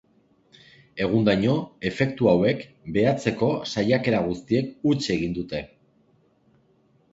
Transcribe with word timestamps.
Egundaino, 1.07 1.53
efektu 1.89 2.31
hauek 2.31 2.65
behatzeko 2.97 3.51
saiakera 3.75 4.25
guztiek 4.31 4.75
huts 4.89 5.01
egin 5.19 5.39
dute. 5.39 5.65